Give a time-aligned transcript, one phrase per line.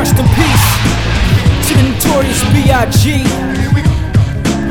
[0.00, 3.22] Rest in peace to the notorious B.I.G.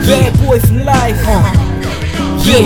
[0.08, 1.24] Bad boy for life.
[1.24, 1.69] Uh.
[2.49, 2.65] Yeah,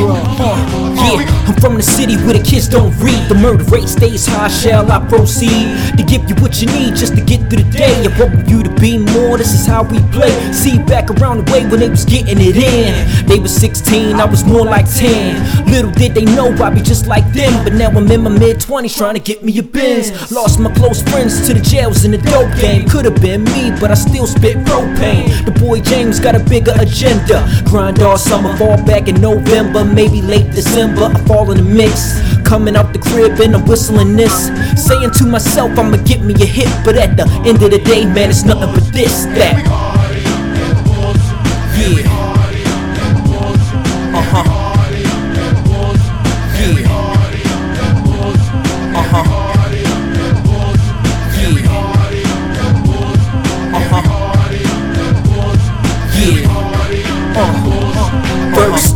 [0.95, 1.43] yeah.
[1.45, 3.27] I'm from the city where the kids don't read.
[3.27, 4.47] The murder rate stays high.
[4.47, 8.07] Shall I proceed to give you what you need just to get through the day?
[8.07, 9.37] I want you to be more.
[9.37, 10.31] This is how we play.
[10.53, 13.27] See back around the way when they was getting it in.
[13.27, 15.67] They was 16, I was more like 10.
[15.69, 17.51] Little did they know I'd be just like them.
[17.65, 20.31] But now I'm in my mid 20s trying to get me a Benz.
[20.31, 22.87] Lost my close friends to the jails in the dope game.
[22.87, 25.32] Could have been me, but I still spit propane.
[25.45, 27.47] The boy James got a bigger agenda.
[27.65, 31.11] Grind all summer, fall back in November, maybe late December.
[31.13, 32.19] I fall in the mix.
[32.47, 34.47] Coming out the crib and I'm whistling this.
[34.87, 36.69] Saying to myself, I'ma get me a hit.
[36.85, 39.92] But at the end of the day, man, it's nothing but this, that.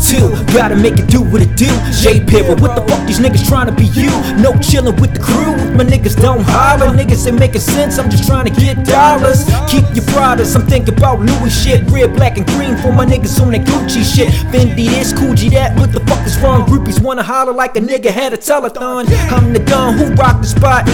[0.08, 1.68] 2, gotta make it do what it do.
[1.92, 4.10] J Pira, what the fuck these niggas trying to be you?
[4.40, 6.88] No chillin' with the crew, my niggas don't holler.
[6.88, 9.44] Niggas ain't making sense, I'm just trying to get dollars.
[9.68, 11.84] Keep your products, I'm thinking about Louis shit.
[11.92, 14.30] Red, black, and green for my niggas on that Gucci shit.
[14.52, 16.66] Fendi this, Coogi that, what the fuck is wrong?
[16.66, 19.06] Groupies wanna holler like a nigga had a telethon.
[19.32, 20.86] I'm the gun who rock the spot.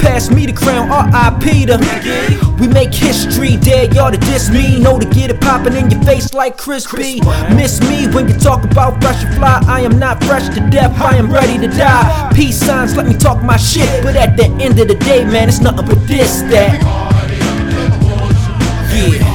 [0.00, 1.66] Pass me the crown, R.I.P.
[1.66, 2.51] to.
[2.62, 4.78] We make history, dead y'all to diss me.
[4.78, 7.20] Know to get it poppin' in your face like crispy.
[7.56, 9.60] Miss me when you talk about fresh and fly.
[9.66, 12.30] I am not fresh to death, I am ready to die.
[12.32, 14.04] Peace signs, let me talk my shit.
[14.04, 16.80] But at the end of the day, man, it's nothing but this, that.
[18.94, 19.31] Yeah.